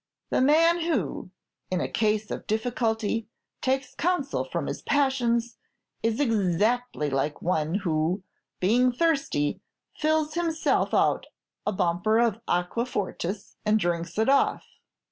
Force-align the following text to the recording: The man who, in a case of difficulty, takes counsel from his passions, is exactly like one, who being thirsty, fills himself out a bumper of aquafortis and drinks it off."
The 0.31 0.41
man 0.41 0.79
who, 0.79 1.29
in 1.69 1.79
a 1.79 1.87
case 1.87 2.31
of 2.31 2.47
difficulty, 2.47 3.27
takes 3.61 3.93
counsel 3.93 4.43
from 4.43 4.65
his 4.65 4.81
passions, 4.81 5.57
is 6.01 6.19
exactly 6.19 7.11
like 7.11 7.43
one, 7.43 7.75
who 7.75 8.23
being 8.59 8.91
thirsty, 8.91 9.61
fills 9.95 10.33
himself 10.33 10.91
out 10.95 11.27
a 11.67 11.71
bumper 11.71 12.17
of 12.17 12.41
aquafortis 12.47 13.57
and 13.63 13.77
drinks 13.79 14.17
it 14.17 14.27
off." 14.27 14.65